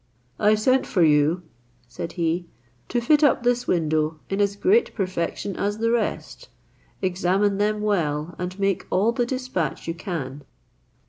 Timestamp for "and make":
8.39-8.87